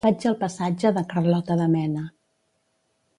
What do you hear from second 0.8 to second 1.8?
de Carlota de